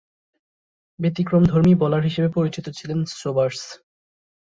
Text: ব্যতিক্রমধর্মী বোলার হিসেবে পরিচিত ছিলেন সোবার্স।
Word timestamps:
ব্যতিক্রমধর্মী 0.99 1.73
বোলার 1.75 2.03
হিসেবে 2.03 2.29
পরিচিত 2.37 2.65
ছিলেন 2.77 2.99
সোবার্স। 3.13 3.61